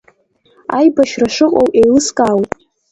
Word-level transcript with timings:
Аибашьра 0.77 1.27
шыҟоу 1.35 1.67
еилыскаауеит. 1.79 2.53